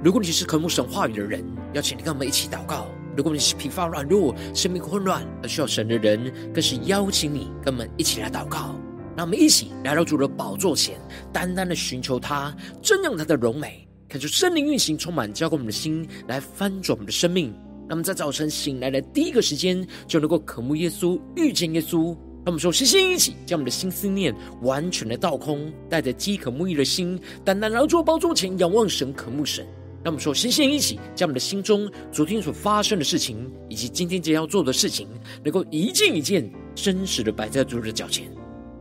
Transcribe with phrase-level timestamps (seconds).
[0.00, 2.86] 如果你是渴慕神话语的人，邀请你跟我们一起祷告；
[3.16, 8.76] 如果你是疲乏软弱、生命混乱而需要神的人，更是邀请你跟我们一起来祷告。
[9.16, 11.00] 让我们一起来到主的宝座前，
[11.32, 17.54] 单单的寻求他，瞻仰他的荣美，看出圣灵运行充满，浇灌我们的心，来翻转我们的生命。
[17.86, 22.16] 那么在早晨醒来的第一个时间，就能够渴慕耶稣、遇见耶稣。
[22.42, 29.66] 让我们说，先先一起将我们的心思念完全的倒空，带着饥渴沐浴的心，单单来到主的宝座前，仰望神、渴慕神。
[30.02, 35.06] 让我们说，先先一起将我们的心中昨天所发生的事情，以及今天将要做的事情，
[35.44, 38.24] 能够一件一件真实的摆在主的脚前。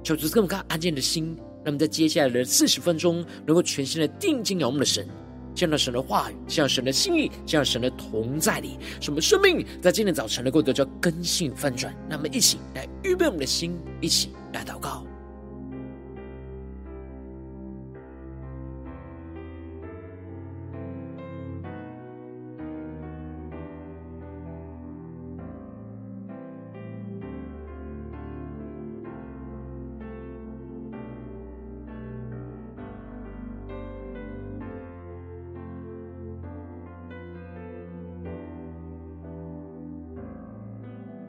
[0.03, 1.35] 求主赐我们安静的心，
[1.67, 5.05] 那么在接下来的四十分钟，能够全心的定睛仰望我们的神，
[5.53, 11.93] 见到神的话语，见到神的心意，见到神的同在里，使我们生命在今天早晨能够得到更新翻转。
[12.09, 15.06] 那么一起来预备我们的心，一起来祷告。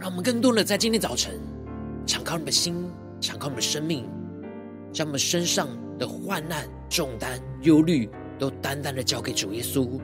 [0.08, 1.38] 我们更多的在今天早晨，
[2.06, 4.08] 敞开我们的心，敞开我们的生命，
[4.90, 10.00] 将我们身上的患难、重担、忧虑，都单单的交给主耶稣，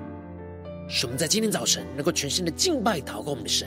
[0.86, 3.66] 使我们在今天早晨能够全新的敬拜、祷告我们的神。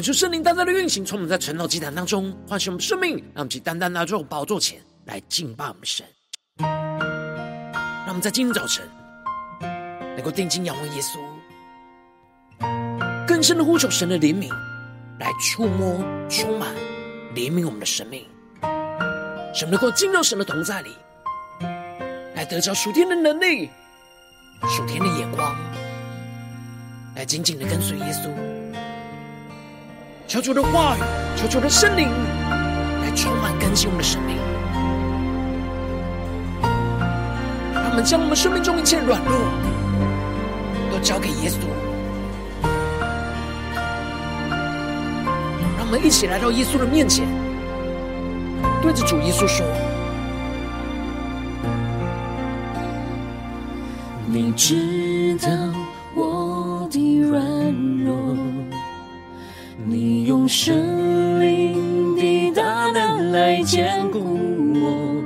[0.00, 6.06] 恳求圣灵单单的运行，从我们在晨祷祭坛当中唤醒我们生命，让我们去单单拿到宝座前来敬拜我们神。
[6.56, 8.82] 让我们在今天早晨
[10.16, 11.18] 能够定睛仰望耶稣，
[13.28, 14.48] 更深的呼求神的怜悯，
[15.18, 16.74] 来触摸、充满
[17.34, 18.24] 怜悯我们的生命，
[19.52, 20.96] 使我们能够进入神的同在里，
[22.34, 23.68] 来得着属天的能力、
[24.62, 25.54] 属天的眼光，
[27.14, 28.30] 来紧紧的跟随耶稣。
[30.30, 31.00] 求主的话语，
[31.36, 32.08] 求主的圣灵
[33.02, 34.36] 来充满更新我们的生命，
[37.74, 39.34] 他们将我们生命中一切软弱
[40.92, 41.56] 都交给耶稣，
[45.76, 47.26] 让我们一起来到耶稣的面前，
[48.80, 49.66] 对着主耶稣说
[54.30, 55.48] ：“你知道
[60.52, 64.18] 神灵的大能来坚固
[64.74, 65.22] 我，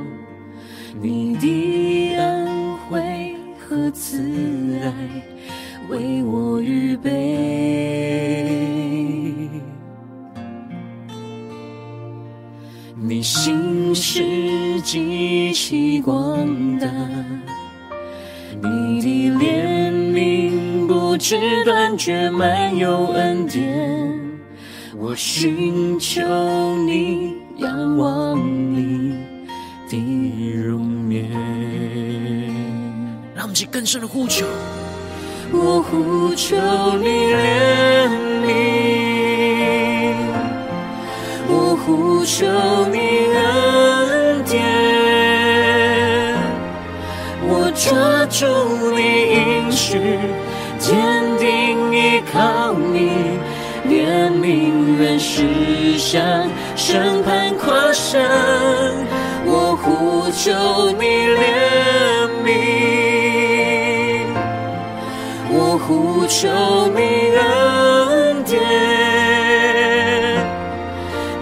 [1.01, 4.21] 你的恩惠和慈
[4.83, 4.93] 爱
[5.89, 7.11] 为我预备。
[12.95, 16.47] 你心事极其广
[16.79, 16.87] 大，
[18.63, 24.04] 你的怜悯不知断绝，满有恩典。
[25.07, 26.23] 我寻求
[26.87, 29.15] 你，仰望你
[29.91, 29.99] 的
[30.67, 31.31] 容颜。
[33.35, 34.47] 让我们去更深的呼求，
[35.53, 36.57] 我呼求
[36.97, 38.09] 你怜
[38.47, 38.64] 悯，
[56.95, 58.23] 审判跨山，
[59.45, 60.53] 我呼求
[60.93, 61.43] 你怜
[62.45, 62.47] 悯，
[65.51, 66.47] 我呼求
[66.95, 67.01] 你
[67.37, 68.63] 恩典，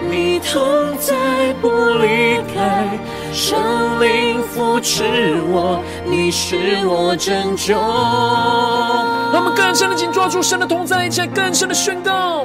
[0.09, 1.13] 你同在
[1.61, 1.69] 不
[2.01, 2.89] 离开，
[3.31, 3.55] 圣
[4.01, 5.03] 灵扶持
[5.51, 6.57] 我，你是
[6.87, 7.75] 我拯救。
[7.75, 12.43] 让我们更深的紧抓住神的同在，一起更深的宣告。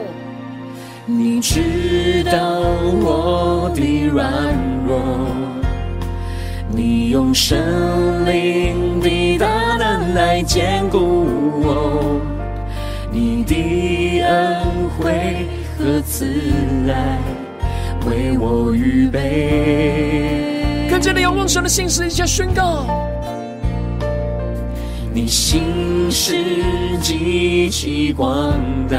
[1.10, 1.58] 你知
[2.31, 2.61] 到
[3.01, 4.31] 我的软
[4.87, 5.01] 弱，
[6.71, 7.59] 你用圣
[8.27, 9.47] 灵的大
[9.79, 11.27] 能来坚固
[11.63, 12.21] 我，
[13.11, 14.61] 你的恩
[14.99, 15.47] 惠
[15.79, 16.27] 和慈
[16.91, 17.19] 爱
[18.07, 20.65] 为我预备。
[20.91, 22.85] 更加的仰望神的信实，一下宣告。
[25.15, 26.35] 你心是
[27.01, 28.53] 极其广
[28.89, 28.99] 大，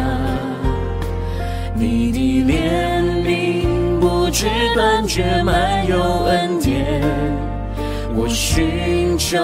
[1.80, 3.66] 你的怜悯
[4.02, 7.02] 不知断绝，满有恩典。
[8.14, 9.40] 我寻求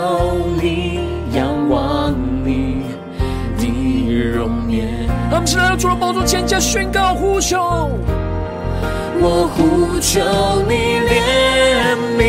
[0.62, 1.00] 你，
[1.34, 2.84] 仰望你
[3.58, 3.66] 的
[4.36, 4.86] 容颜。
[5.32, 7.58] 他们是来到主的宝座前，加宣告呼求。
[9.18, 10.20] 我呼求
[10.68, 12.24] 你怜悯。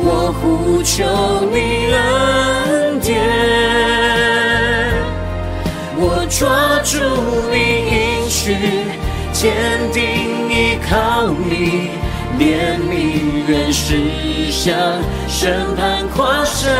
[0.00, 1.04] 我呼求
[1.52, 1.56] 你
[1.92, 3.18] 恩典，
[6.28, 6.46] 我抓
[6.84, 6.98] 住
[7.50, 7.56] 你
[7.88, 8.54] 应许，
[9.32, 9.50] 坚
[9.94, 10.02] 定
[10.50, 11.88] 依靠你，
[12.38, 13.96] 怜悯原是
[14.50, 14.76] 向
[15.26, 16.70] 审判跨身。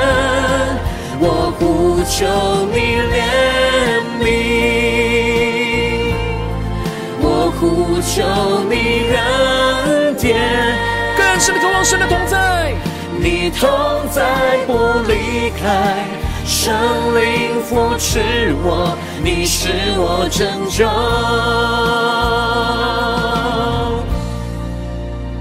[1.18, 2.26] 我呼求
[2.74, 2.76] 你
[3.08, 3.16] 怜
[4.20, 4.26] 悯，
[7.22, 8.06] 我呼求
[8.68, 8.74] 你
[9.16, 10.28] 恩典，
[11.16, 12.74] 更深的渴望神的同在。
[13.18, 13.66] 你同
[14.12, 14.72] 在不
[15.10, 16.04] 离开，
[16.48, 16.74] 圣
[17.14, 19.68] 灵扶持我，你是
[19.98, 20.86] 我拯救。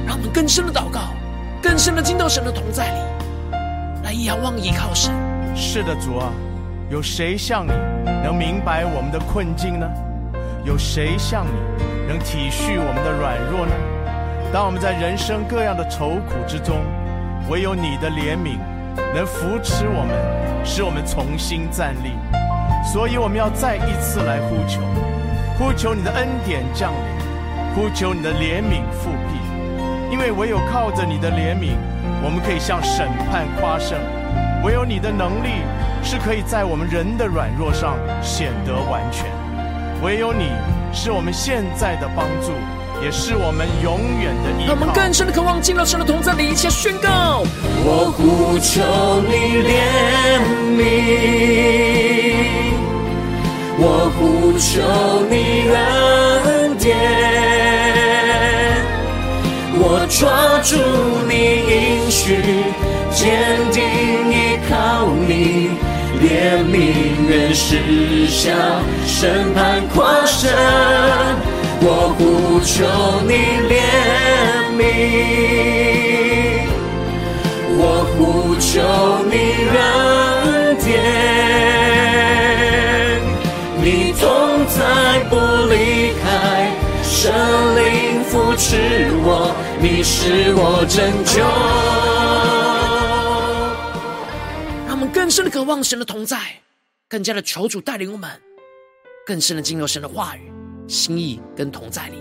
[0.05, 0.99] 让我们更深的祷告，
[1.63, 2.99] 更深的进到神的同在里，
[4.03, 5.13] 来仰望依靠神。
[5.55, 6.29] 是的，主啊，
[6.89, 7.71] 有谁像你
[8.21, 9.87] 能明白我们的困境呢？
[10.65, 11.53] 有谁像你
[12.05, 13.71] 能体恤我们的软弱呢？
[14.51, 16.83] 当我们在人生各样的愁苦之中，
[17.49, 18.57] 唯有你的怜悯
[19.13, 22.11] 能扶持我们，使我们重新站立。
[22.91, 24.81] 所以我们要再一次来呼求，
[25.57, 29.37] 呼求你的恩典降临，呼求你的怜悯复辟。
[30.09, 31.75] 因为唯有靠着你的怜悯，
[32.23, 33.99] 我们可以向审判夸胜；
[34.63, 35.63] 唯有你的能力
[36.01, 39.25] 是可以在我们人的软弱上显得完全；
[40.01, 40.49] 唯有你
[40.93, 42.53] 是我们现在的帮助。
[43.03, 44.73] 也是我们永远的依靠。
[44.73, 47.43] 我们更深的渴望进入神的同在里，一切宣告。
[47.83, 48.81] 我呼求
[49.27, 49.71] 你怜
[50.77, 50.81] 悯，
[53.77, 54.81] 我呼求
[55.29, 55.35] 你
[55.73, 56.85] 恩典，
[59.79, 60.75] 我抓住
[61.29, 61.33] 你
[61.69, 62.41] 应许，
[63.13, 63.21] 坚
[63.71, 63.77] 定
[64.31, 64.33] 依
[64.69, 65.69] 靠你，
[66.19, 66.25] 怜
[66.65, 66.75] 悯
[67.29, 68.45] 原是向
[69.05, 70.49] 审判跨身。
[71.79, 71.85] 我
[72.17, 72.75] 呼求
[73.27, 73.33] 你
[73.69, 73.71] 怜
[74.77, 74.81] 悯，
[77.77, 77.81] 我
[78.17, 78.17] 呼
[78.59, 78.65] 求
[79.29, 79.33] 你
[79.71, 79.77] 恩
[80.83, 80.95] 典，
[83.81, 83.85] 你
[84.19, 84.25] 同
[84.67, 84.79] 在
[85.29, 85.33] 不
[85.71, 85.73] 离
[86.21, 86.25] 开，
[87.03, 87.15] 圣
[87.75, 87.79] 灵
[88.23, 88.65] 扶持
[89.23, 91.43] 我，你是我拯救。
[94.87, 96.39] 让我们更深的渴望神的同在，
[97.07, 98.29] 更加的求主带领我们，
[99.25, 100.51] 更深的进入神的话语。
[100.87, 102.15] 心意跟同在里，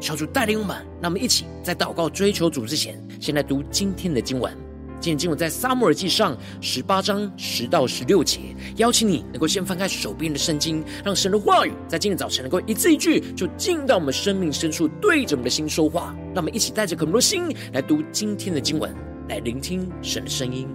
[0.00, 0.76] 小主带领我们。
[1.00, 4.52] 让我们一起在祷告追求主之前，先来读今天的经文。
[4.98, 8.40] 今天经文在撒母耳记上十八章十到十六节。
[8.76, 16.16] 邀请你能够先翻开手边的圣经，让神的话语在今天早晨能够一字一句，就进到我们生命深处，对着我们的心说话。
[16.34, 18.92] 让我们一起带着很多心来读今天的经文，
[19.28, 20.66] 来聆听神的声音。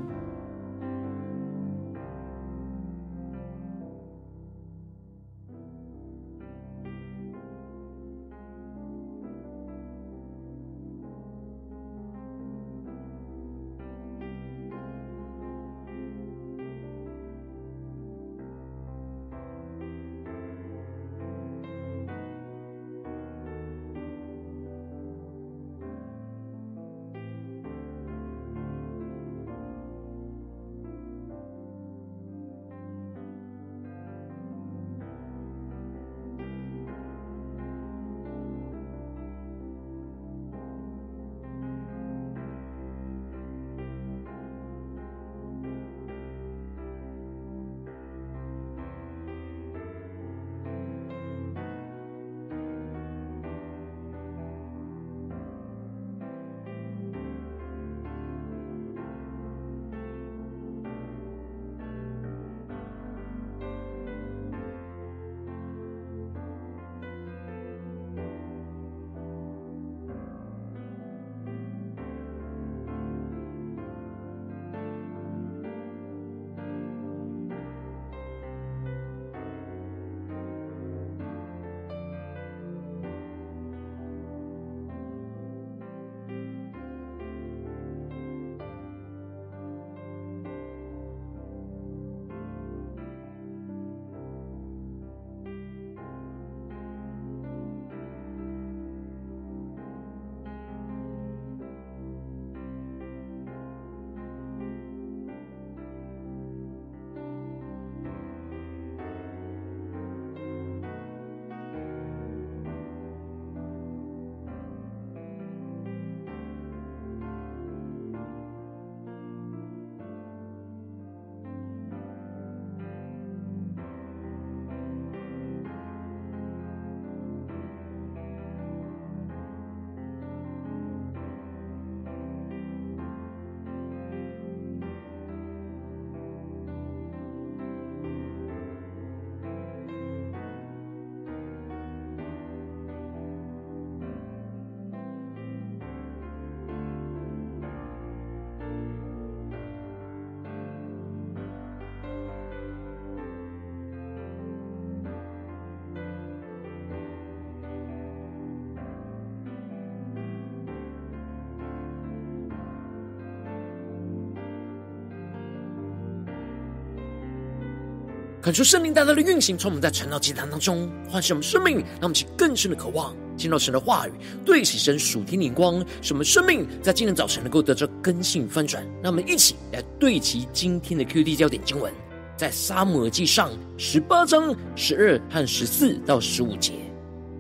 [168.42, 174.12] 感受圣灵大大的运行，从我们在晨祷祭坛当中唤醒我们生命，让我们起更深的渴望，进入神的话语，
[174.44, 178.84] 对齐神属天灵光，使我们生命在今天早晨能够得着更新翻转。
[179.04, 181.94] 让我们一起来对齐今天的 QD 焦点经文，
[182.36, 186.74] 在撒母耳记上十八章十二和十四到十五节。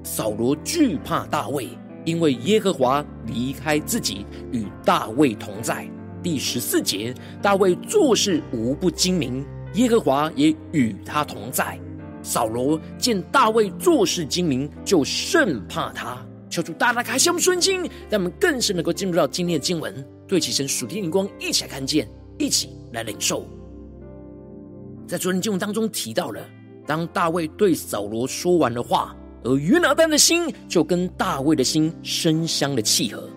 [0.03, 1.67] 扫罗惧怕大卫，
[2.05, 5.89] 因为耶和华离开自己，与大卫同在。
[6.22, 9.43] 第十四节，大卫做事无不精明。
[9.74, 11.80] 耶和华也与他同在。
[12.24, 16.24] 扫罗见大卫做事精明，就甚怕他。
[16.50, 23.48] 求主大大开箱顺心，让我们更是能够进入到今天的经文，对其神属天灵光，一起来看见，一起来领受。
[25.08, 26.46] 在昨天经文当中提到了，
[26.86, 33.30] 当大卫对扫罗说完的话，而约拿单的心就跟大卫的心深相的契合。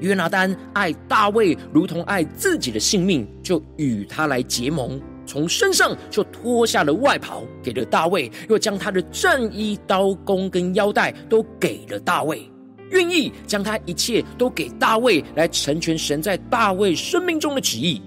[0.00, 4.98] 约拿单爱大卫如同爱自己的性命，就与他来结盟。
[5.30, 12.50] 从身上就脱下了外袍，给了大卫，又将他的战衣、刀弓跟腰带都给了大卫，
[12.90, 18.02] 愿意将他一切都给大卫，来成全神在大卫生命中的旨意。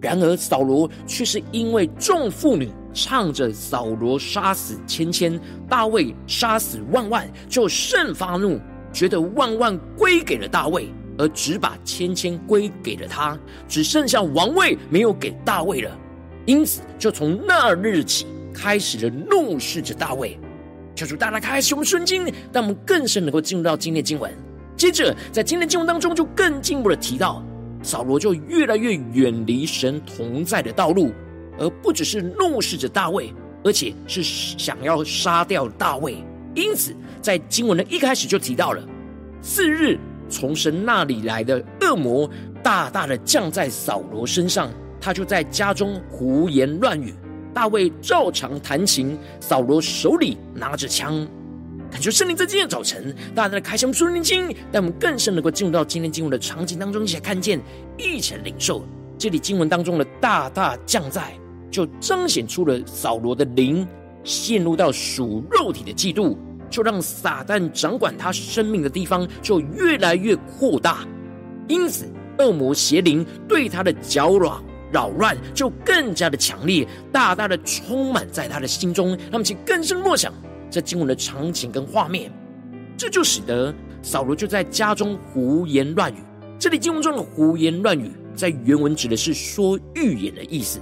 [0.00, 5.36] 然而扫罗却是因为众妇女唱着扫罗杀死千千，
[5.68, 8.60] 大卫杀死万万，就甚发怒，
[8.92, 10.88] 觉得万万归给了大卫，
[11.18, 15.98] 而只把千千归给了他，只剩下王位没有给大卫了。
[16.44, 20.38] 因此，就从那日起开始了怒视着大卫。
[20.94, 24.30] 求主大大开启我们顺经，让我们更深能够进入到今天的经文。
[24.76, 27.42] 接着，在今天的经文当中，就更进一步的提到，
[27.82, 31.12] 扫罗就越来越远离神同在的道路，
[31.58, 33.32] 而不只是怒视着大卫，
[33.64, 36.16] 而且是想要杀掉大卫。
[36.54, 38.86] 因此，在经文的一开始就提到了，
[39.40, 42.28] 次日从神那里来的恶魔
[42.62, 44.70] 大大的降在扫罗身上。
[45.02, 47.12] 他就在家中胡言乱语，
[47.52, 51.26] 大卫照常弹琴，扫罗手里拿着枪。
[51.90, 57.60] 感觉圣灵在今天早晨，大家的开箱属灵经，让我们更深能够进入到今天经文的场景当中，一起来看见，
[57.98, 58.84] 一起来领受。
[59.18, 61.34] 这里经文当中的大大降在，
[61.68, 63.84] 就彰显出了扫罗的灵
[64.22, 66.36] 陷入到属肉体的嫉妒，
[66.70, 71.04] 就让撒旦掌管他生命的地方就越来越扩大，
[71.66, 74.62] 因此恶魔邪灵对他的搅扰。
[74.92, 79.08] 扰乱就更加的强烈，大大的充满在他的心中。
[79.08, 80.32] 让我们请更深默想
[80.70, 82.30] 这经文的场景跟画面，
[82.96, 86.18] 这就使得扫罗就在家中胡言乱语。
[86.58, 90.78] 这里经文中的胡言乱语，在原文指的是说预言的意思，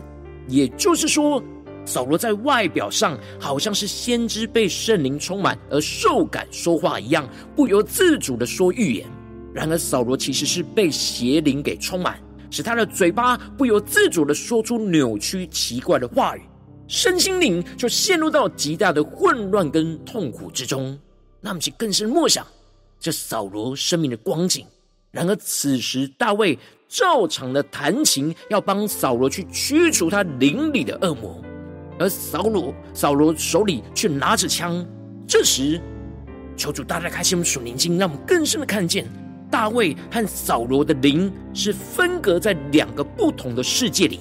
[0.46, 1.42] 也就是说，
[1.86, 7.26] 扫罗在外表上好像是先知被圣灵充满而受感说话一样，
[7.56, 9.06] 不由自主的说预言。
[9.54, 12.20] 然而，扫罗其实是被邪灵给充满。
[12.50, 16.42] 使他的嘴巴不由自主的说出扭曲奇怪的话语，
[16.88, 20.98] 身心灵就陷入到极大的混乱跟痛苦之中。
[21.40, 22.46] 那么，就更深默想
[22.98, 24.66] 这扫罗生命的光景。
[25.10, 31.42] 然而，此时大卫照常的弹琴，要帮扫罗去驱除他灵里的恶魔，
[31.98, 34.86] 而扫罗扫罗手里却拿着枪。
[35.26, 35.80] 这时，
[36.56, 39.06] 求主大大开启我们属灵经，让我们更深的看见。
[39.50, 44.20] 大卫和扫罗的灵是分隔在两个不同的世界里。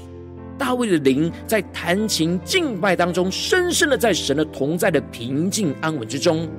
[0.57, 6.49] 大卫的灵在弹琴敬拜当中，深深的在神的同在的平静安稳之中。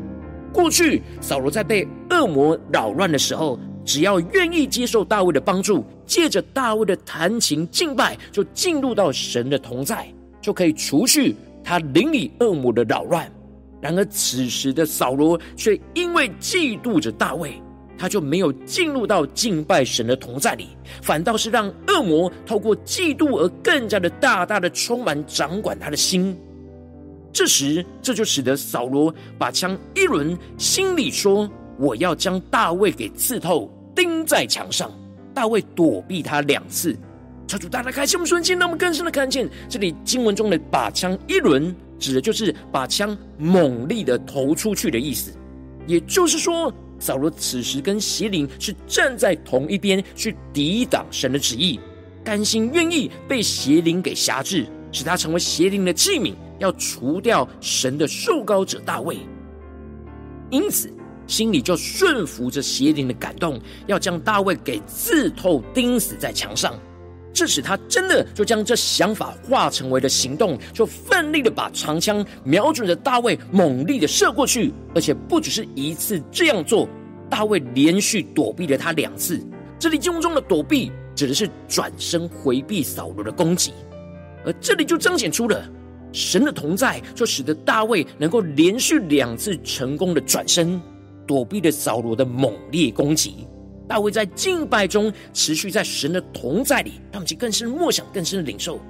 [0.52, 10.06] 过去扫罗在被恶魔扰乱的时候，只要愿意接受大卫的帮助，借着大卫的弹琴敬拜，就进入到神的同在，
[10.40, 13.30] 就可以除去他灵里恶魔的扰乱。
[13.80, 17.60] 然而此时的扫罗却因为嫉妒着大卫。
[18.00, 20.68] 他就没有进入到敬拜神的同在里，
[21.02, 26.34] 反倒是让恶魔透过嫉妒而更加的大大的充满掌管他的心。
[27.30, 31.46] 这时，这就使得扫罗把枪一轮，心里说
[31.78, 34.90] ：“我要将大卫给刺透，钉在墙上。”
[35.34, 36.96] 大卫躲避他两次。
[37.46, 45.30] 求主大大开启我们顺心，让我们更深的看见这里经文中的“把枪一轮”，指的就是把枪猛力的投出去的意思。
[45.86, 46.72] 也就是说。
[47.00, 51.80] 扫罗此时跟邪灵是站在同一边，去抵挡神的旨意，
[52.22, 59.16] 甘心愿意被邪灵给辖制，使他成为邪灵的器皿，要除掉神的受高者大卫。
[60.50, 60.92] 因此，
[61.26, 66.78] 心里就顺服着邪灵的感动，要将大卫给刺透、钉死在墙上。
[67.32, 74.72] 这使他真的就将这想法化成为了行动，就奋力的把长枪瞄准着大卫，猛力的射过去。
[74.94, 76.88] 而且不只是一次这样做，
[77.28, 79.40] 大卫连续躲避了他两次。
[79.78, 83.72] 这里经文中的躲避，指的是转身回避扫罗的攻击。
[84.44, 85.62] 而这里就彰显出了
[86.12, 90.80] 神的同在就使得大卫能够连续两次成功的转身，
[91.26, 93.46] 躲避了扫罗的猛烈攻击。
[93.90, 98.80] 大卫在敬拜中持续在神的同在里，让我们去更深默想、更深的领受。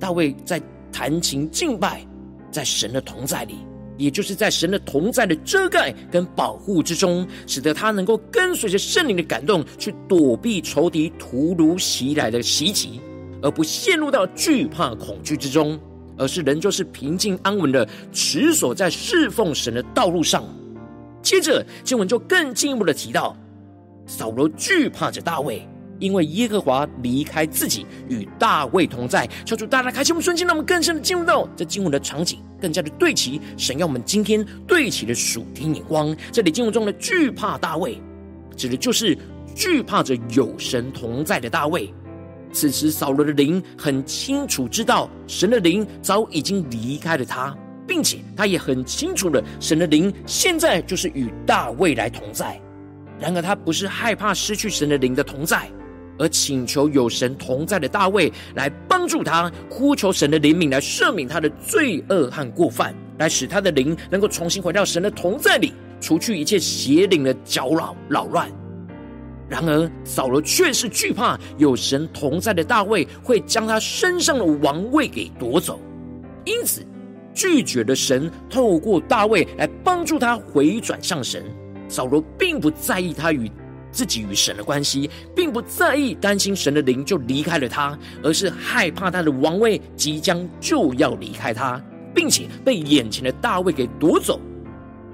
[0.00, 2.04] 大卫在弹琴敬拜，
[2.50, 3.54] 在神的同在里，
[3.96, 13.00] 也就是在神的同在的遮盖跟保护之中，使得他能够跟随着圣灵的感动，去躲避仇敌突如其来的袭击，
[13.42, 15.78] 而不陷入到惧怕恐惧之中，
[16.18, 20.42] 而是仍旧是平静安稳的持守在侍奉神的道路上。
[21.22, 23.36] 接着经文就更进一步的提到。
[24.10, 25.64] 扫罗惧怕着大卫，
[26.00, 29.24] 因为耶和华离开自己，与大卫同在。
[29.46, 36.14] 求主大大开启我们瞬间，让我们更深的进入到这经文的场景，更加的对齐神要我们今天对齐的属天眼光。
[36.32, 38.02] 这里经文中的惧怕大卫，
[38.56, 39.16] 指的就是
[39.54, 41.94] 惧怕着有神同在的大卫。
[42.52, 52.60] 此时扫罗的灵很清楚知道，神的灵早已经离开了他，并且他也很清楚的，神的灵现在就是与大卫来同在。
[53.20, 55.70] 然而，他不是害怕失去神的灵的同在，
[56.18, 68.50] 而请求有神同在的大卫来帮助他，呼求神的怜悯来赦免他的罪恶和过犯，来使他的灵能够重新回到神的同在里，除去一切邪灵的搅扰扰乱。
[69.48, 75.78] 然而，扫罗却是惧怕有神同在的大卫会将他身上的王位给夺走，
[76.44, 76.86] 因此
[77.34, 81.44] 拒绝了神透过大卫来帮助他回转向神。
[81.90, 83.50] 扫罗并不在意他与
[83.90, 91.82] 自己与神的关系，并不在意担心神的灵就离开了他，而是害怕他的王位即将就要离开他，
[92.14, 94.40] 并且被眼前的大卫给夺走。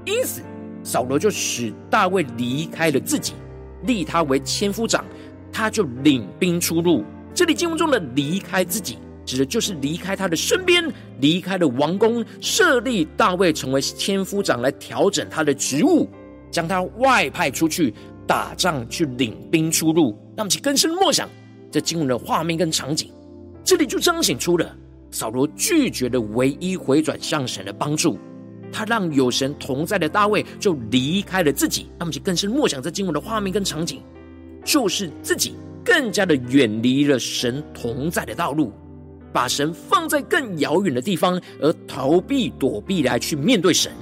[0.05, 0.43] 因此，
[0.85, 3.33] 扫罗就使大卫离开了自己，
[3.85, 5.03] 立他为千夫长，
[5.51, 7.03] 他就领兵出入。
[7.35, 10.85] 这里经文中的离开自己，指的就是离开他的身边，
[11.21, 16.09] 离开了王宫，设立大卫成为千夫长来调整他的职务。
[16.51, 17.93] 将他外派出去
[18.27, 21.29] 打仗，去领兵出入，那么，就更深默想
[21.71, 23.11] 这经文的画面跟场景。
[23.65, 24.77] 这里就彰显出了
[25.11, 28.19] 扫罗拒绝的唯一回转向神的帮助，
[28.73, 31.87] 他让有神同在的大卫就离开了自己。
[31.99, 34.01] 那么，就更深默想这经文的画面跟场景，
[34.65, 35.55] 就是自己
[35.85, 38.73] 更加的远离了神同在的道路，
[39.33, 43.93] 把神放在更遥远的地方，而逃避躲避来去面对神。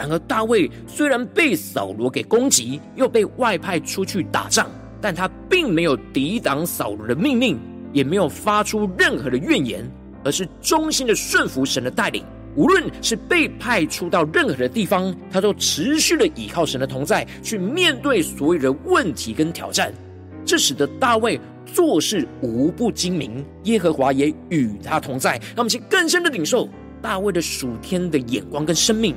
[0.00, 4.66] 然而，大卫虽然被扫罗给攻击，又被外派出去打仗，
[4.98, 7.58] 但他并没有抵挡扫罗的命令，
[7.92, 9.86] 也没有发出任何的怨言，
[10.24, 12.24] 而是忠心的顺服神的带领。
[12.56, 19.92] 无论是被派出到任何的地方，他都持续的依靠神的同在，去面对所有的问题跟挑战。
[20.46, 25.32] 这使得大卫做事无不精明，耶和华也与他同在。
[25.54, 26.66] 让我们去更深的领受
[27.02, 29.14] 大卫的属天的眼光跟生命。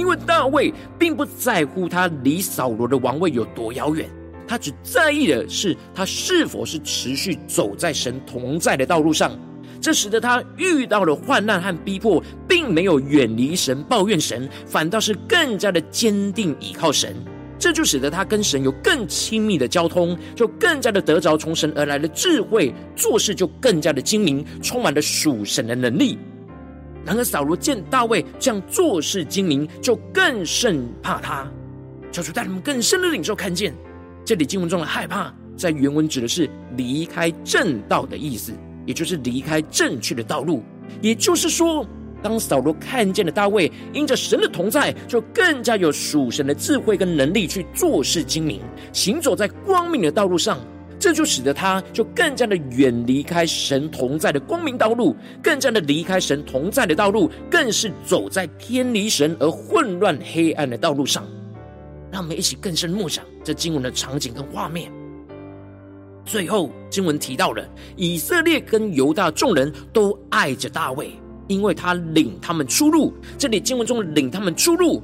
[0.00, 4.08] 因为大卫并不在乎他离扫罗的王位有多遥远，
[4.48, 9.38] 他只在意的是他是否是持续走在神同在的道路上。
[9.78, 17.14] 这使得他遇到了患难和逼迫，并没有远离神、抱怨神，反倒是更加的坚定倚靠神。
[17.58, 26.18] 这就使得他跟神有更亲密的交通，就更加的得着从神而来的智慧，做事就更加的精明，充满了属神的能力。
[27.04, 31.50] 然而，扫罗见大卫这样做事精明，就更甚怕他。
[32.12, 33.74] 求主带他们更深的领受，看见
[34.24, 38.52] 这里经文中的害怕，在原文指的是离开正道的意思，
[38.84, 40.62] 也就是离开正确的道路。
[41.00, 41.86] 也就是说，
[42.22, 48.60] 当扫罗看见了大卫，因着神的同在，就更加有属神的智慧跟能力去做事精明，
[48.92, 50.58] 行走在光明的道路上。
[51.00, 61.26] 这就使得他就更加的远离开神同在的光明道路，更加的离开神同在的道路，更是走在偏离神而混乱黑暗的道路上。
[62.12, 64.92] 让我们一起更深默想这经文的场景跟画面。
[66.26, 71.10] 最后，经文提到了以色列跟犹大众人都爱着大卫，
[71.48, 73.10] 因为他领他们出入。
[73.38, 75.02] 这里经文中领他们出入，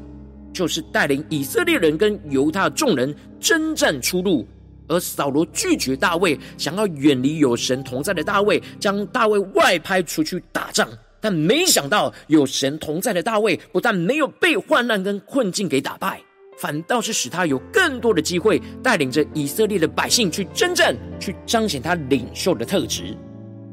[0.52, 4.46] 就是带领以色列人跟犹大众人征战出入。
[4.88, 10.88] 而扫罗拒绝大卫，想要远离有神同在的大卫，将大卫外派出去打仗。
[11.20, 16.20] 但没想到有神同在的大卫，不但没有被患难跟困境给打败，
[16.58, 23.16] 反倒是使他有更多的机会，带领着以色列的百姓去征战，去彰显他领袖的特质。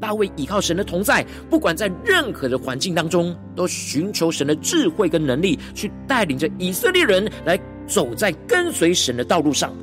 [0.02, 9.74] 大卫依靠神的同在，不管在任何的环境当中，都寻求神的智慧跟能力，去带领着以色列人来走在跟随神的道路上。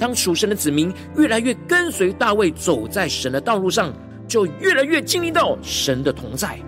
[0.00, 3.92] 当属神的子民越来越跟随大卫走在神的道路上，
[4.26, 6.58] 就越来越经历到神的同在。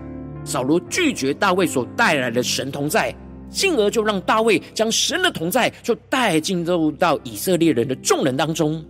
[0.45, 3.13] 扫罗拒绝大卫所带来的神同在，
[3.49, 8.85] 进而就让大卫将神的同在就带进入到以色列人的众人当中，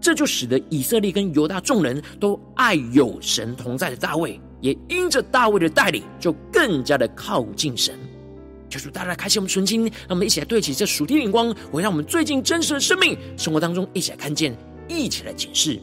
[0.00, 7.94] 这就使得以色列跟犹大众人都爱有神同在的大卫，也因着大卫的带领，就更加的靠近神。
[8.68, 14.56] 求主大大开启我们纯心，让我们一起来对齐这属天灵光，回到我们最近真实的生命生活当中，一起来看见，
[14.88, 15.80] 一起来检视。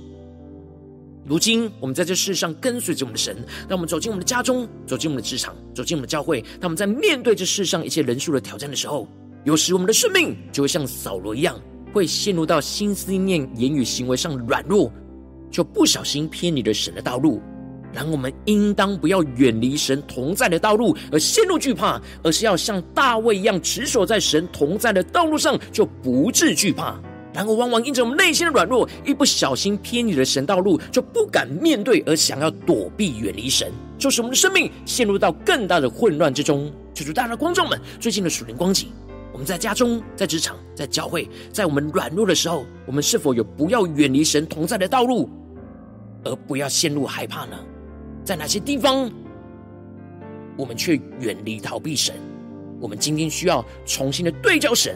[1.25, 3.35] 如今，我们在这世上跟随着我们的神，
[3.69, 6.41] 让我们走进我们的家中，走进我们的职场，走进我们的教会。
[6.59, 9.07] 当我们在面对这世上一切人数的挑战的时候，
[9.45, 11.57] 有时我们的生命就会像扫罗一样，
[11.93, 14.91] 会陷入到心思念、言语行为上的软弱，
[15.49, 17.41] 就不小心偏离了神的道路。
[17.93, 26.99] 然我们应当不要远离神同在的道路而陷入惧怕，而是要像大卫一样持守在神同在的道路上，就不致惧怕。
[27.31, 36.71] 然后往往因着我们内心的软弱，一不小心偏离了神道路，就不敢面对，而想要躲避远离神，就使我们的生命陷入到更大的混乱之中。
[36.93, 38.89] 求主大家观众们，最近的属灵光景，
[39.31, 45.27] 我们在家中、在职场、在教会，在我们软弱的时候，我们是否有不要远离神同在的道路，
[46.23, 47.57] 而不要陷入害怕呢？
[48.23, 49.11] 在哪些地方，
[50.57, 52.15] 我们却远离逃避神？
[52.79, 54.95] 我们今天需要重新的对焦神。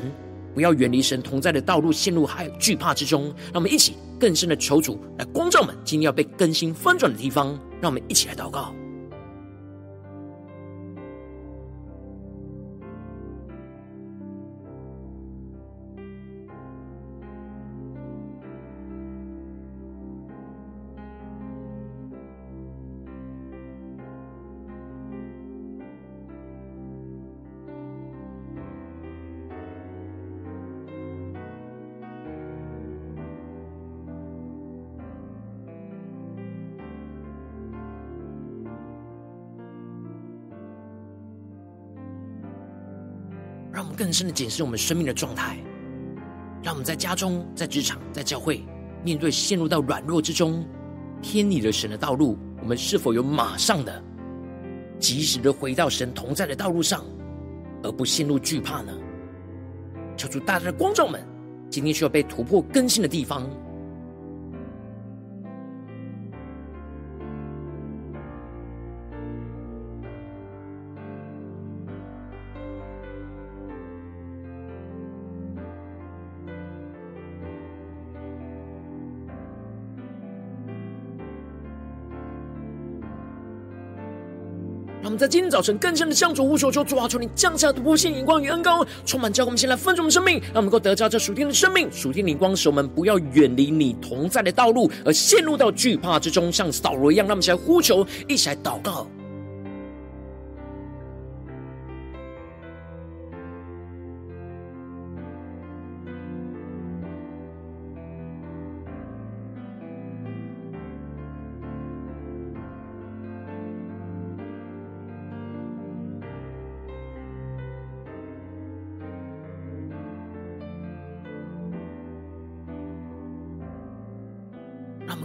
[0.54, 3.26] 不要远离神同在的道路，陷入害惧怕之中。
[3.54, 7.48] 让我们一起更深的求主来光照们，今天要被更新翻转的地方。
[7.80, 8.74] 让我们一起来祷告。
[44.17, 45.60] 真的检视我们生命的状态，
[46.63, 48.63] 让我们在家中、在职场、在教会，
[49.03, 50.65] 面对陷入到软弱之中、
[51.21, 54.03] 偏离了神的道路，我们是否有马上的、
[54.97, 57.06] 及时的回到神同在的道路上，
[57.84, 58.91] 而不陷入惧怕呢？
[60.17, 61.23] 求主大家的光照们，
[61.69, 63.47] 今天需要被突破更新的地方。
[84.99, 89.45] 让我们在今天早晨更深的向主呼求，求主啊，求你降下突破性眼光与恩膏，充满教。
[89.45, 97.27] 我们先来分盛我们生命，让我们能够得着这属天的生命、属天灵光，使我们不要远离你同在的道路，而陷入到惧怕之中，像扫罗一样。
[97.27, 99.07] 让我们一起来呼求，一起来祷告。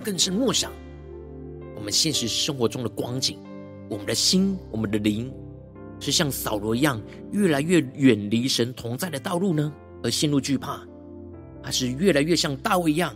[0.02, 0.72] 更是默想
[1.76, 3.38] 我们现实生活中的光景，
[3.88, 5.32] 我们的心、我们的灵，
[6.00, 10.80] 是像扫罗一样，越来越远离神同在的道路呢，而陷入惧怕，
[11.62, 13.14] 还是越来越像大卫一样，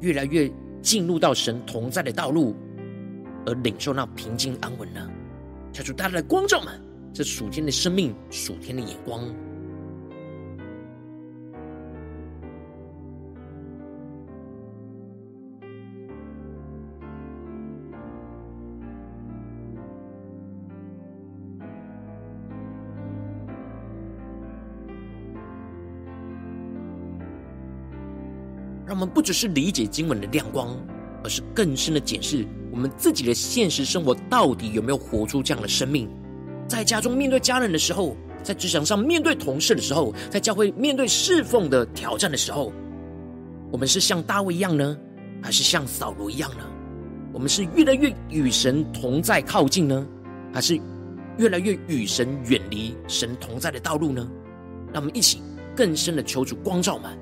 [0.00, 0.50] 越来越
[0.82, 2.54] 进入到神同在的道路，
[3.46, 5.08] 而领受那平静安稳呢？
[5.72, 6.80] 求主大大的光照们，
[7.12, 9.22] 这属天的生命、属天的眼光。
[28.88, 30.74] 让我们不只是理解经文的亮光，
[31.22, 36.08] 而是更深的检视我们自己的现实生活到底有没有活出这样的生命。
[36.66, 42.72] 在家中面对家人的时候，在职场上面对同事的时候，在教会面对侍奉的挑战的时候，
[43.70, 44.96] 我们是像大卫一样呢，
[45.42, 46.64] 还是像扫罗一样呢？
[47.30, 50.06] 我们是越来越与神同在靠近呢，
[50.50, 50.80] 还是
[51.36, 54.26] 越来越与神远离神同在的道路呢？
[54.94, 55.42] 让我们一起
[55.76, 57.14] 更深的求主光照们。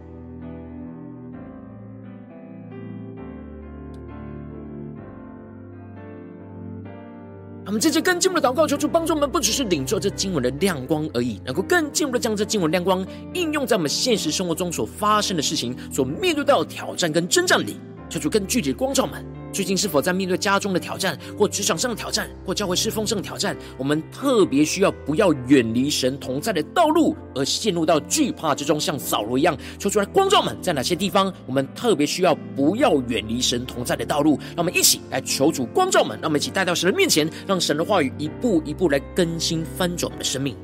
[7.67, 17.77] 我们这节更进一步的祷告，求主帮助我们，不只是领受这经文的亮光而已，能够更进一步的将这经文亮光应用在我们现实生活中所发生的事情、所面对到的挑战跟征战里，
[18.09, 19.36] 求主更具体的光照们。
[19.57, 23.57] 最近是否在面对家中的挑战，或职场上的挑战，或教会侍奉上的挑战？
[23.79, 29.57] 我们特别需要不要远离神同在的道路，而陷入到惧怕之中，像扫罗一样。
[29.79, 34.39] 求出来光照们，在哪些地方我们特别需要不要远离神同在的道路？
[34.49, 40.55] 让我们一起来求主光照们，让我们一起带到神的面前，让神的话语一步一步来更新翻转我们的生命。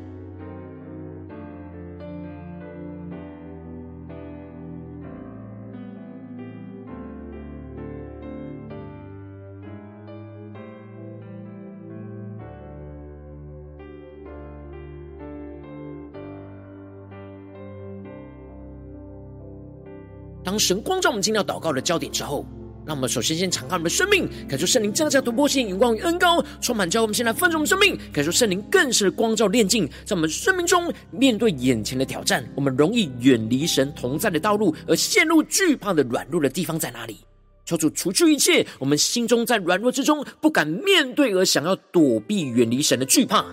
[20.44, 22.44] 当神光照我们进到祷告的焦点之后，
[22.84, 37.18] 让我们首先先敞开我们的生命，感受圣灵降下突破性眼光与恩膏，充满教我们先来分盛我们生命，感受圣灵更是光照炼净，在我们生命中面对眼前的挑战，我们容易远离神同在的道路，而陷入惧怕的软弱的地方在哪里？
[37.64, 43.44] 求主除去一切我们心中在软弱之中不敢面对而想要躲避远离神的惧怕，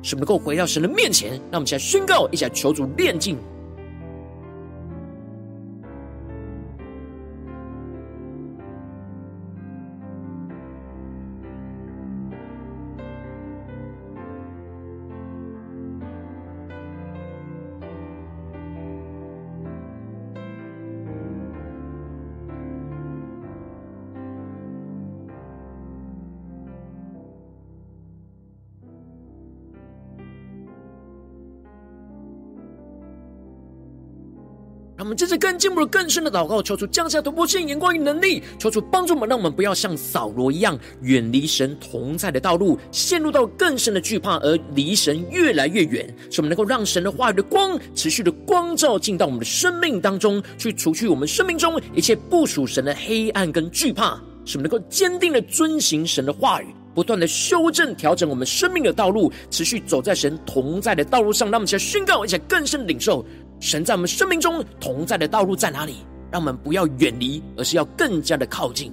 [0.00, 3.36] 使我们能够回到神的面前，让我们一起来宣告，一起来求主炼净。
[35.06, 46.12] 我们接着更进一步、更深的祷告，求主降下突破性眼光与能力，求主帮助我们，让我们不要像扫罗一样远离神同在的道路，陷入到更深的惧怕，而离神越来越远。
[46.28, 56.66] 使我们能够让神的话语的光持续的光照进到我们的生命当中，去除去我们生命中一切不属神的黑暗跟惧怕，使我们能够坚定的遵行神的话语，
[56.96, 61.48] 不断的修正调整我们生命的道路，持续走在神同在的道路上。
[61.48, 63.24] 让我们一起来宣告，一起更深的领受。
[63.58, 66.06] 神在我们生命中同在的道路在哪里？
[66.30, 68.92] 让我们不要远离，而是要更加的靠近。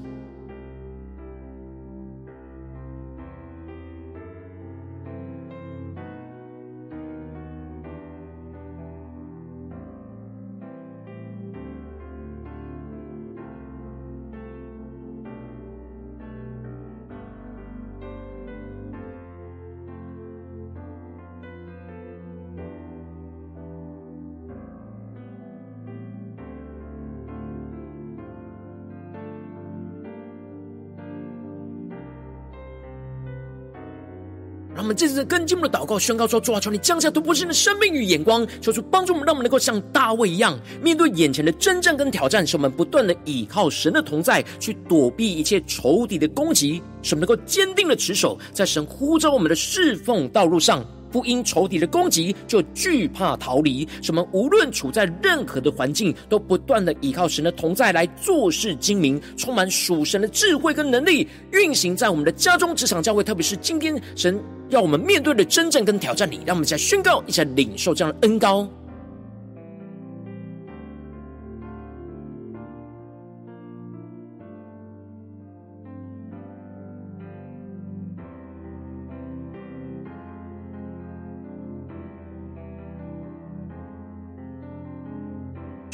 [34.94, 50.86] 这次更进步的祷告，宣告说：主啊，求你降下突破性的生命与眼光，求主帮助我们，让我们能够像大卫一样，面对眼前的征战跟挑战，使我们不断的倚靠神的同在，去躲避一切仇敌的攻击，使我们能够坚定的持守在神呼召我们的侍奉道路上。
[51.14, 68.68] 不因仇敌的攻击就惧怕逃离，什么无论处在任何的环境，都不断的依靠神的同在来做事精明，充满属神的智慧跟能力，运行在我们的家中、职场、教会，特别是今天神要我们面对的真正跟挑战里，让我们一起来宣告，一起来领受这样的恩高。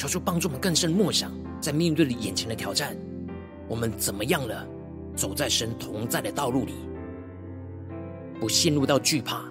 [0.09, 2.97] 求帮助我们更深默想，在面对眼前的挑战，
[3.67, 4.67] 我们怎么样了？
[5.15, 6.73] 走在神同在的道路里，
[8.39, 9.43] 不陷入到惧怕，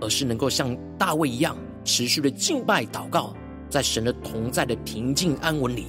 [0.00, 3.34] 而是能够像大卫一样，持续的敬拜祷告，
[3.70, 5.86] 在神的同在的平静安稳里，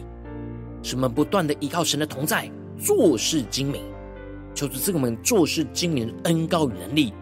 [0.83, 3.81] 使我们不断的依靠神的同在，做事精明。
[4.53, 7.13] 求主赐给我们做事精明的恩膏与能力，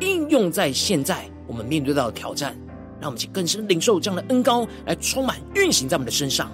[0.00, 2.56] 应用在现在我们面对到的挑战。
[3.04, 6.50] 让我们去更深领受这样的恩膏，来充满运行在我们的身上。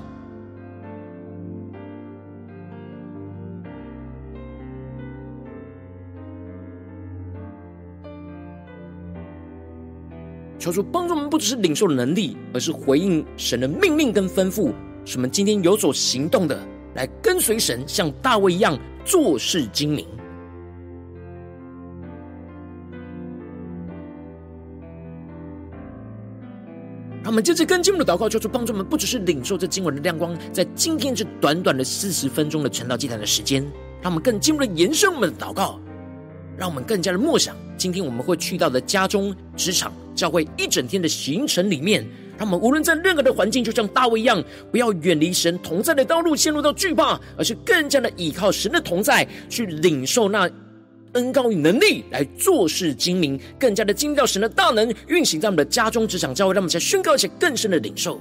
[10.58, 14.72] 求主帮助我们，不只是领受的能力，而是回应神的命令跟吩咐，
[15.04, 16.60] 使我们今天有所行动的，
[16.96, 20.04] 来跟随神，像大卫一样做事精明。
[27.30, 33.62] 我们接着跟进我们的祷告，求主帮助我们，不只是领受这经文的亮光，在今天这短短的四十分钟的晨祷祭坛的时间，
[34.02, 35.78] 让我们更进一步的延伸我们的祷告，
[36.58, 42.04] 让我们更加的默想今天我们会去到的家中、职场、教会一整天的行程里面，
[42.36, 50.50] 让我们无论在任何的环境，就像大卫一样，不要远离神同在的道路，陷入到惧怕，而是更加的依靠神的同在，去领受那
[51.14, 58.20] 恩高与能力来做事精明，更加的精妙神的大能运行在我们的家中、职场、教会，让我们在宣告一些更深的领受。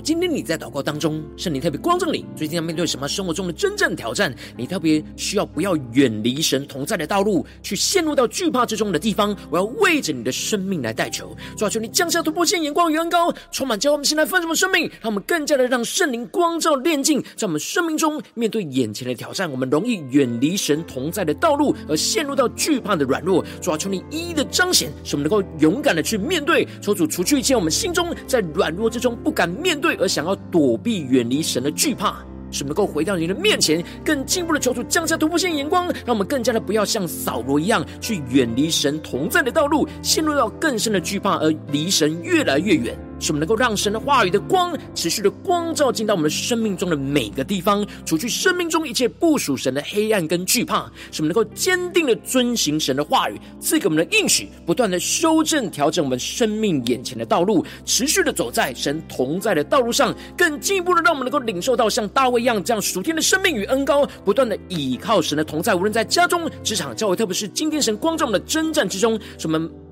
[0.00, 4.34] 今天你在祷告当中，圣灵特别光照你，最近要面对什么生活中的真正挑战？
[4.56, 9.36] 你特别需要不要远离神同在的道路，去陷入到惧怕之中的地方？
[9.50, 23.44] 我要为着你的生命来代求，主啊，求你降下突破性眼光与恩膏，充满教我们现在丰盛的生命，让我们更加的让圣灵光照炼净，在我们生命中面对眼前的挑战，我们容易远离神同在的道路，而陷入到惧怕的软弱。
[23.60, 29.85] 主啊，求你一一的彰显，使我们能够勇敢的去面对，求主除去一切我们心中在软弱之中不敢面对。
[29.86, 32.16] 对，而想要躲避、远离神的惧怕，
[32.50, 42.98] 是能够回到你的面前，更进一步的求主降下突破性眼光，让我们更加的不要像扫罗一样去远离神同在的道路，陷入到更深的惧怕，而离神越来越远。
[43.18, 50.90] 使我们能够让神的话语的光持续的光照进到我们生命中的每个地方，除去生命中一切不属神的黑暗跟惧怕。
[51.10, 69.85] 使我们能够坚定的遵行神的话语，赐给我们的应许，不断的修正调整我们生命眼前的道路，持续的走在神同在的道路上，更进一步的让我们能够领受到像大卫一样这样属天的生命与恩膏，不断的倚靠神的同在，无论在家中、职场、教会，特别是今天神光照我们的征战之中，使我们。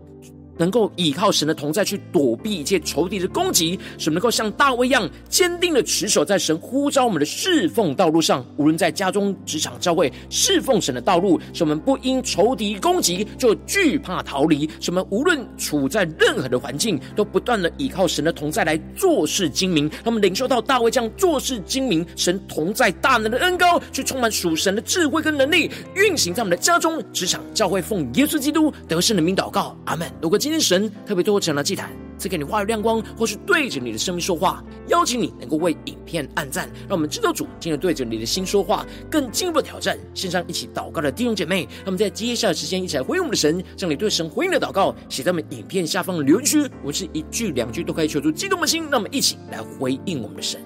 [0.56, 8.44] 能够依靠神的同在去躲避一切仇敌的攻击，使我们能够像大卫一样坚定的持守在神呼召我们的侍奉道路上。
[8.56, 14.68] 无论在家中、职场、教会侍奉神的道路，使我们不因仇敌攻击就惧怕逃离。
[14.80, 19.88] 使我们无论处在任何的环境，都不断的依靠神的同在来做事精明。
[19.88, 30.10] 让我们领受到大卫这样做事精明，神同在大能的恩膏，去充满属神的智慧跟能力，运行在我们的家中、职场、教会，奉耶稣基督得胜的名祷告，阿门。
[30.20, 39.98] 如果今天神特别透过这样的祭坛，赐给你话语亮光，或是对着你的生命说话，邀请你能够为影片按赞，让我们知道主今天对着你的心说话，更进一步挑战。
[40.12, 50.60] 线上一起祷告的弟兄姐妹，让我们在接下来的时间一起来回应我们的神，将你对神回应的祷告写在我们影片下方的留言区，我是一句两句都可以求出激动的心，让我们一起来回应我们的神。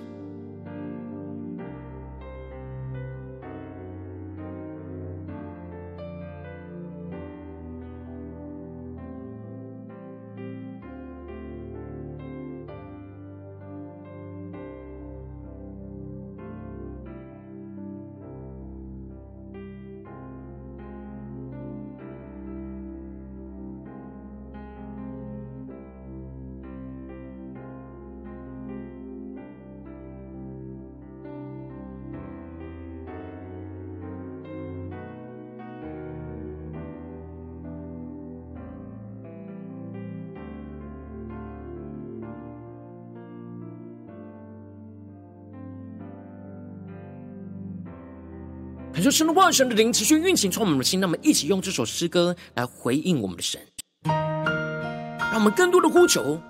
[49.11, 51.01] 神的话、神的灵持续运行，从我们的心。
[51.01, 53.61] 让我们一起用这首诗歌来回应我们的神，
[54.05, 56.41] 让我们更多的呼求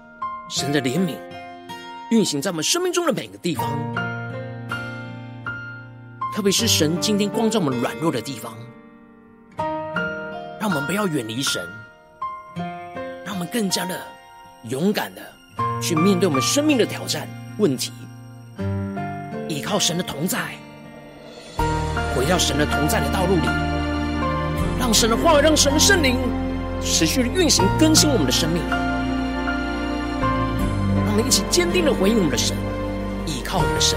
[0.48, 1.14] 神的怜悯
[2.10, 3.78] 运行在我们生命中的每个地方，
[6.34, 8.56] 特别是神今天光照我们软弱的地方，
[10.60, 11.62] 让我们不要远离神，
[13.24, 14.00] 让我们更加的
[14.70, 15.20] 勇敢的
[15.82, 17.28] 去面对我们生命的挑战
[17.58, 17.92] 问题，
[19.48, 20.54] 依靠神的同在。
[22.18, 23.48] 回到神的同在的道路里，
[24.76, 26.16] 让神的话语，让神的圣灵
[26.80, 28.60] 持续的运行更新我们的生命。
[31.06, 32.56] 让我们一起坚定的回应我们的神，
[33.24, 33.96] 依靠我们的神。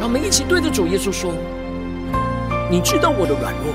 [0.00, 1.34] 让我们一起对着主耶稣说
[2.72, 3.74] ：“你知道我的软弱，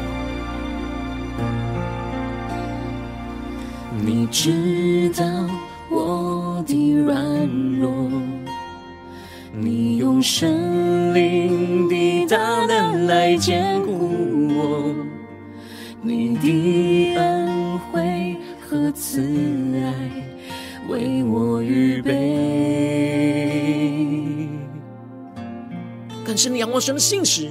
[4.03, 5.23] 你知道
[5.91, 7.15] 我的软
[7.79, 7.93] 弱。”
[10.27, 13.93] 你用圣灵的大能来坚固
[14.49, 14.93] 我，
[16.01, 19.93] 你的恩惠和慈爱
[20.89, 22.11] 为我预备。
[26.25, 27.47] 感谢你仰望神的信实，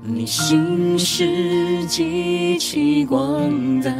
[0.00, 3.90] 你信实极其广大，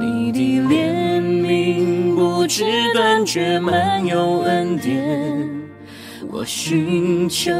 [0.00, 5.55] 你的怜悯不知断绝，满有恩典。
[6.32, 7.52] 我寻求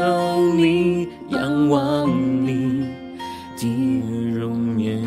[0.53, 2.09] 你，仰望
[2.45, 2.87] 你
[3.57, 3.65] 的
[4.35, 5.01] 容颜。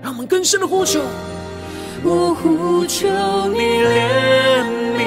[0.00, 1.00] 让我们更深的呼求，
[2.04, 3.08] 我呼求
[3.48, 4.64] 你怜
[4.96, 5.00] 悯，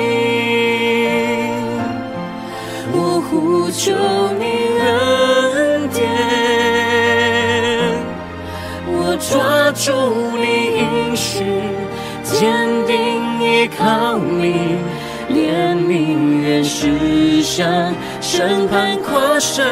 [2.92, 3.94] 我呼求
[4.38, 4.44] 你
[4.82, 6.02] 恩典，
[8.88, 9.92] 我抓住
[10.38, 10.46] 你
[10.80, 11.46] 应许，
[12.24, 12.39] 坚
[12.86, 12.96] 定
[13.42, 14.76] 依靠你。
[15.92, 19.66] 怜悯愿驶向审判跨生，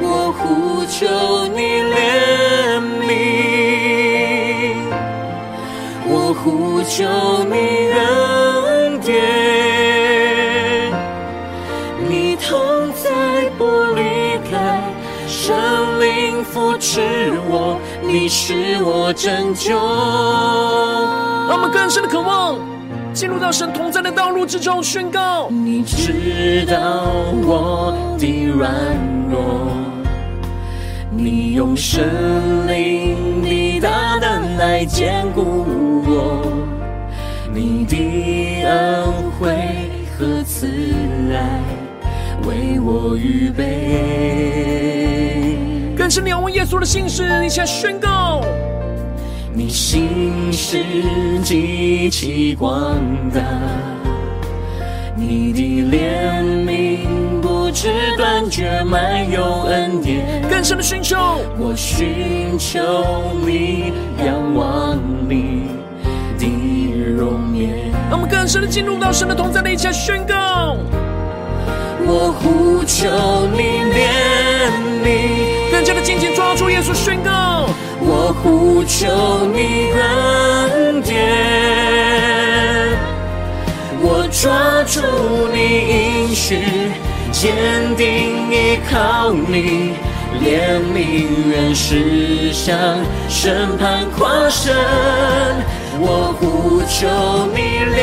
[0.00, 1.04] 我呼求
[1.48, 3.10] 你怜悯，
[6.06, 7.02] 我呼求
[7.50, 7.56] 你
[7.98, 9.12] 恩典，
[12.08, 13.10] 你同在
[13.58, 14.02] 不离
[14.48, 14.84] 开，
[15.26, 15.56] 圣
[16.00, 17.00] 灵扶持
[17.48, 19.76] 我，你是我拯救。
[21.48, 22.56] 让我们更深的渴望。
[23.22, 27.04] 进入到神同在的道路之中，宣告：你知道
[27.44, 28.72] 我的软
[29.30, 29.70] 弱，
[31.08, 36.42] 你用神灵的大能来坚固我，
[37.54, 39.06] 你的恩
[39.38, 39.54] 惠
[40.18, 40.66] 和慈
[41.32, 41.60] 爱
[42.44, 43.62] 为我预备。
[45.96, 48.42] 更是仰望耶稣的信实，一起来宣告。
[49.54, 50.82] 你心事
[51.44, 52.96] 极其广
[53.34, 53.40] 大，
[55.14, 55.60] 你的
[55.94, 57.06] 怜悯
[57.42, 60.42] 不知断绝，满有恩典。
[60.48, 61.16] 更深的寻求，
[61.58, 62.80] 我寻求
[63.44, 63.92] 你，
[64.24, 64.98] 仰望
[65.28, 65.68] 你
[66.38, 66.46] 的
[67.14, 67.90] 容颜。
[68.08, 70.78] 让我们更深的进入到神的同在的一切宣告。
[72.06, 73.08] 我呼求
[73.56, 73.58] 你
[73.92, 74.00] 怜
[75.04, 75.06] 悯，
[75.70, 77.68] 更加的紧紧抓住耶稣宣告。
[78.00, 79.06] 我呼求
[79.54, 81.12] 你恩典，
[84.00, 85.00] 我抓住
[85.52, 85.58] 你
[86.26, 86.58] 应许，
[87.30, 89.94] 坚定依靠你，
[90.42, 92.98] 怜悯愿驶向
[93.28, 94.74] 审判跨神。
[96.00, 97.06] 我呼求
[97.54, 97.58] 你
[97.94, 97.96] 怜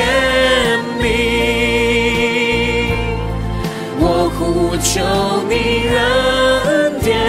[1.02, 1.04] 悯，
[4.52, 5.00] 呼求
[5.48, 7.20] 你恩典。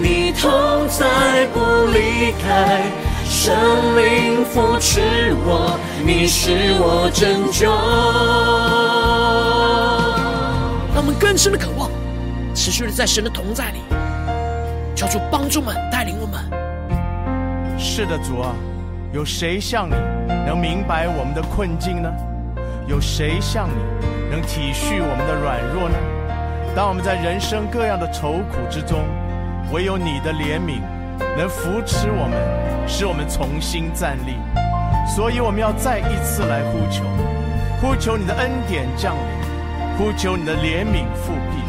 [0.00, 1.58] 你同在不
[1.90, 2.82] 离开，
[3.24, 3.54] 圣
[3.96, 5.00] 灵扶持
[5.46, 7.70] 我，你是我拯救。
[10.94, 11.90] 让我们更深的渴望，
[12.54, 13.78] 持续的在神的同在里，
[14.94, 16.38] 求主帮助们带领我们。
[17.78, 18.54] 是的，主啊，
[19.12, 19.94] 有谁像你
[20.46, 22.12] 能明白我们的困境呢？
[22.92, 23.82] 有谁像你
[24.30, 25.96] 能体恤我们的软弱呢？
[26.76, 29.08] 当我们在人生各样的愁苦之中，
[29.72, 30.82] 唯有你的怜悯
[31.34, 32.36] 能扶持我们，
[32.86, 34.36] 使我们重新站立。
[35.08, 37.02] 所以我们要再一次来呼求，
[37.80, 41.64] 呼求你的恩典降临，呼求你的怜悯复辟。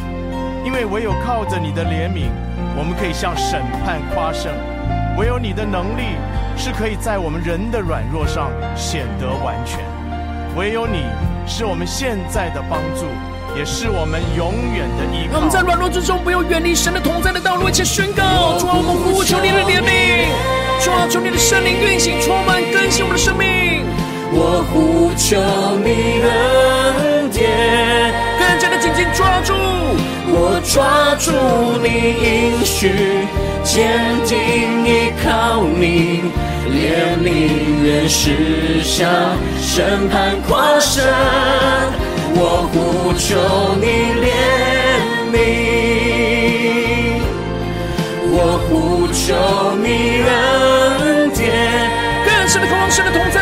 [0.66, 2.28] 因为唯有靠着你的怜悯，
[2.76, 4.52] 我们可以向审判夸胜；
[5.18, 6.20] 唯有你的能力
[6.58, 9.80] 是可以在我们人的软弱上显得完全；
[10.56, 11.04] 唯有你，
[11.48, 13.06] 是我们现在的帮助，
[13.58, 15.38] 也是我们永远的依靠。
[15.38, 20.30] 我们在软弱之中，不要远离神的同在的道路，且宣告：主啊，我们呼求你的怜悯；
[20.84, 23.82] 主啊，求你的圣灵运行，充满更新我们的生命。
[24.36, 25.42] 我呼求
[25.82, 26.30] 你的
[27.02, 29.54] 恩典，更加的紧紧抓住
[30.30, 31.34] 我，抓住
[31.82, 31.90] 你
[32.22, 33.26] 应许，
[33.64, 36.22] 坚定依靠你。
[36.70, 37.28] 怜悯
[37.84, 39.08] 愿施下
[39.62, 41.04] 审判跨身，
[42.36, 43.86] 我呼求你
[44.24, 44.26] 怜
[45.32, 45.36] 悯，
[48.32, 48.36] 我
[48.68, 48.72] 呼
[49.12, 49.24] 求
[49.84, 49.88] 你
[50.28, 51.42] 恩典，
[52.26, 53.38] 更深的渴望，神的同在，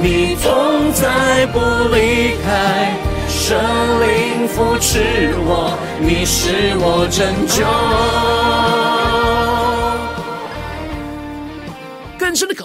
[0.00, 1.58] 你同在不
[1.94, 2.92] 离开。
[3.28, 3.58] 圣
[4.00, 7.64] 灵扶持我，你是我拯救。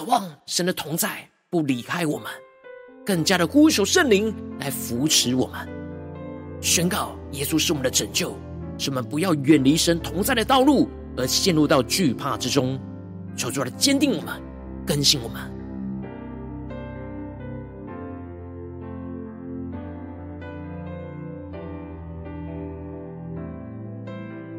[0.08, 2.26] 望，神的同在不离开我们，
[3.06, 5.68] 更加的呼求圣灵来扶持我们，
[6.60, 8.36] 宣告耶稣是我们的拯救，
[8.78, 12.80] 使我们不要远离神同在的道路，而陷入到惧怕之中。
[13.36, 14.42] 求主来坚定我们，
[14.84, 15.57] 更新我们。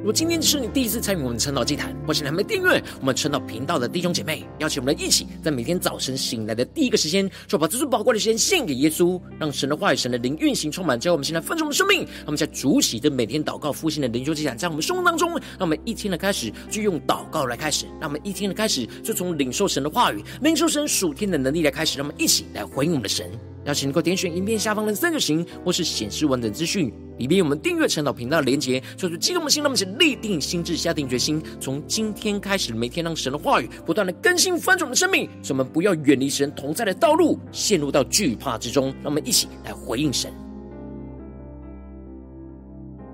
[0.10, 12.00] 果今天是你第一次参与我们晨祷祭坛，或是你还没订阅我们晨祷频道的弟兄姐妹，邀请我们一起，在每天早晨醒来的第一个时间，就把这最宝贵的时间献给耶稣，让神的话语、神的灵运行充满，在我们现在丰盛的生命。
[12.00, 23.30] 让我们在主起的每天祷告复兴的灵修祭坛，在我们生活当中，让我们一天的开始就用祷告来开始，让我们一天的开始就从领受神的话语、领受神属天的能力来开始，让我们一起来回应我们的神。
[23.66, 38.88] 邀请能够点选影片下方的三角形，或是显示完整资讯里面有我们订阅陈祷频道的连结，就是激动的心，让我们一起立定心智，下定决心，从今天开始，每天让神的话语不断的更新翻转我们的生命，使我们不要远离神同在的道路，陷入到惧怕之中。
[39.04, 40.49] 让我们一起来回应神。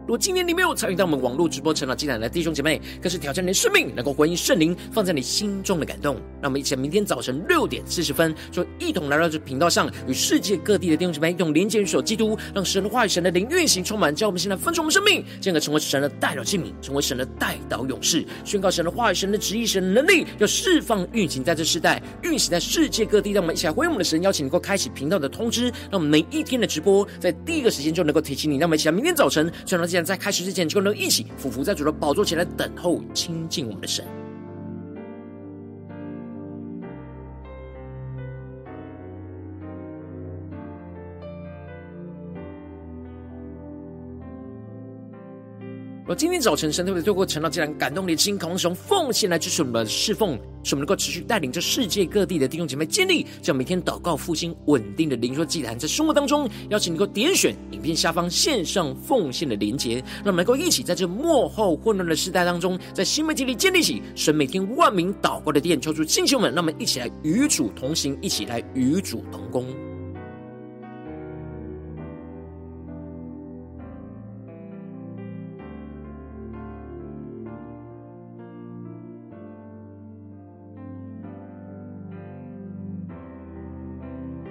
[0.06, 6.14] 如果今天你没有参与到我们网络直播成长祭坛的弟兄姐妹，更是挑战你的生命，能够回应圣灵放在你心中的感动。
[6.40, 23.32] 让我们一起明天早晨六点四十分，就一同来到这频道上，与世界各地的弟兄姐妹用连接与手基督，让神的话语、神的灵运行充满，叫我们现在分盛我们生命，进而成为神的代表器皿，成为神的代祷勇士，宣告神的话语、神的旨意、神的能力，要释放运行在这世代，运行在世界各地。
[23.32, 28.58] 让我们一起来回应我们的神，邀请能够开启频道的通知，让我们每一天的直播在第一个时间就能够提醒你。
[28.58, 30.66] 让我们一起来明天早晨晨祷在开始之前。
[30.76, 34.06] 就能一起俯伏在主的宝座前来等候亲近我们的神。
[46.08, 69.66] 而今天早晨，神特别透过陈老祭坛感动你的心，渴望使用奉献来支持我们的侍奉，使我们能够持续带领着世界各地的弟兄姐妹建立这样每天祷告复兴稳定的灵说祭坛，在生活当中，邀请你能够点选影片下方线上奉献的连结，让我们能够一起在这末后混乱的时代当中，在新媒体里建立起神每天万名祷告的殿，求主弟兄们，让我们一起来与主同行，一起来与主同工。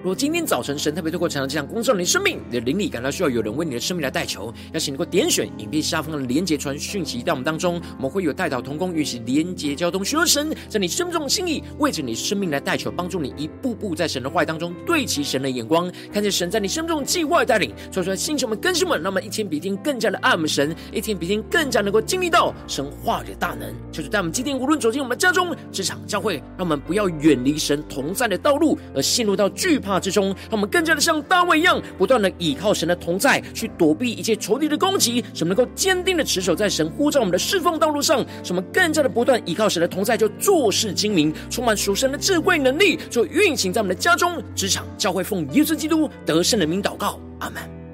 [0.05, 47.84] 如果今天早晨神特别透过晨祷祭坛光照你的生命，你的灵里感到需要有人为你的生命来代求，邀请你能够点选影片下方的连结传讯息到我们当中，我们会有代祷同工与其连结交通，寻求神在你生命中的心意，为着你生命来代求，帮助你一步步在神的话语当中对齐神的眼光，看见神在你生命中的计划带领，说出来星球们更新们，让我们一天比一天更加的爱我们神，一天比一天更加能够经历到神话语的大能，就是在我们今天无论走进我们家中、职场、教会，让我们不要远离神同在的道路，而陷入到惧怕之中，让我们更加的像大卫一样，不断的倚靠神的同在，去躲避一切仇敌的攻击，使我们能够坚定的持守在神呼召我们的侍奉道路上，使我们更加的不断依靠神的同在，就做事精明，充满属神的智慧能力，就运行在我们的家中、职场、教会，奉耶稣基督得胜的名祷告，阿门。